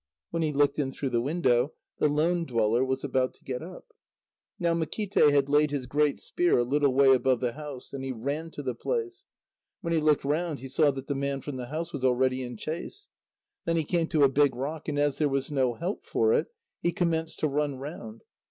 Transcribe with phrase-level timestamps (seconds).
[0.31, 3.93] When he looked in through the window, the lone dweller was about to get up.
[4.57, 8.11] Now Makíte had laid his great spear a little way above the house, and he
[8.11, 9.25] ran to the place.
[9.81, 12.57] When he looked round, he saw that the man from the house was already in
[12.57, 13.09] chase.
[13.65, 16.47] Then he came to a big rock, and as there was no help for it,
[16.81, 18.23] he commenced to run round.